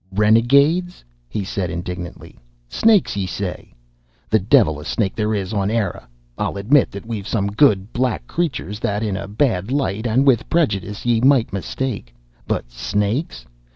[0.11, 2.39] "Renegades!" he said indignantly.
[2.67, 3.73] "Snakes, yea say?
[4.31, 6.03] The devil a snake there is on Eire!
[6.39, 10.49] I'll admit that we've some good black creatures that in a bad light and with
[10.49, 12.15] prejudice yea might mistake.
[12.47, 13.45] But snakes?